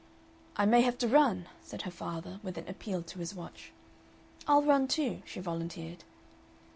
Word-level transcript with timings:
"I 0.57 0.65
may 0.65 0.81
have 0.81 0.97
to 0.97 1.07
run," 1.07 1.45
said 1.61 1.83
her 1.83 1.91
father, 1.91 2.39
with 2.41 2.57
an 2.57 2.67
appeal 2.67 3.03
to 3.03 3.19
his 3.19 3.35
watch. 3.35 3.71
"I'll 4.47 4.63
run, 4.63 4.87
too," 4.87 5.21
she 5.25 5.39
volunteered. 5.39 6.03